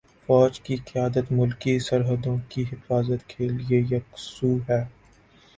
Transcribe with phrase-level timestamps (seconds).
[0.21, 4.83] فوج کی قیادت ملکی سرحدوں کی حفاظت کے لیے یکسو ہے۔